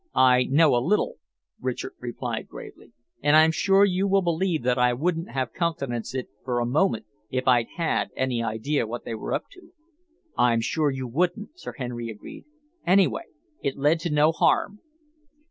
[0.15, 1.17] "I know a little,"
[1.59, 6.27] Richard replied gravely, "and I'm sure you will believe that I wouldn't have countenanced it
[6.43, 9.73] for a moment if I'd had any idea what they were up to."
[10.35, 12.45] "I'm sure you wouldn't," Sir Henry agreed.
[12.83, 13.25] "Anyway,
[13.61, 14.79] it led to no harm."